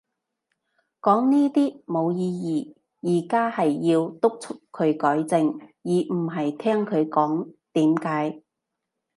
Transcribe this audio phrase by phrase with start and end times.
[0.99, 2.73] 講呢啲冇意義。
[3.07, 8.41] 而家係要敦促佢改正，而唔係聽佢講點解